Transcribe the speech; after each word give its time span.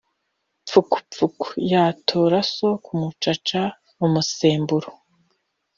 Mfukumfuku 0.65 1.45
yatura 1.71 2.39
so 2.53 2.69
ku 2.85 2.91
mucaca-Umusemburo. 3.01 4.89